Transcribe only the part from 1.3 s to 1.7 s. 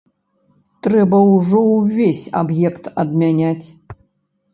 ўжо